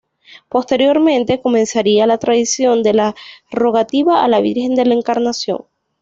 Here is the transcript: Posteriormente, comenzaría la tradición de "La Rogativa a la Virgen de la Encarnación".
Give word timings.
Posteriormente, 0.49 1.43
comenzaría 1.43 2.07
la 2.07 2.17
tradición 2.17 2.81
de 2.81 2.95
"La 2.95 3.15
Rogativa 3.51 4.23
a 4.23 4.27
la 4.27 4.41
Virgen 4.41 4.73
de 4.73 4.85
la 4.87 4.95
Encarnación". 4.95 5.65